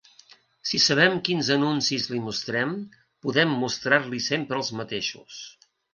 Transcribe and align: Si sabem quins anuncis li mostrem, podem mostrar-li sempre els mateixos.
Si 0.67 0.79
sabem 0.85 1.17
quins 1.27 1.51
anuncis 1.55 2.09
li 2.13 2.21
mostrem, 2.29 2.73
podem 3.27 3.53
mostrar-li 3.65 4.23
sempre 4.31 4.61
els 4.63 4.73
mateixos. 4.81 5.39